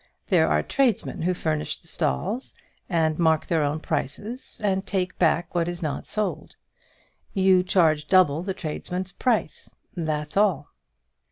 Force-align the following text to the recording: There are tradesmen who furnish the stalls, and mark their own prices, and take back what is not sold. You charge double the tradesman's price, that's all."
There 0.29 0.47
are 0.47 0.63
tradesmen 0.63 1.21
who 1.21 1.35
furnish 1.35 1.79
the 1.79 1.87
stalls, 1.87 2.55
and 2.89 3.19
mark 3.19 3.45
their 3.45 3.61
own 3.61 3.79
prices, 3.79 4.59
and 4.63 4.83
take 4.83 5.15
back 5.19 5.53
what 5.53 5.67
is 5.69 5.83
not 5.83 6.07
sold. 6.07 6.55
You 7.35 7.61
charge 7.61 8.07
double 8.07 8.41
the 8.41 8.55
tradesman's 8.55 9.11
price, 9.11 9.69
that's 9.95 10.35
all." 10.35 10.71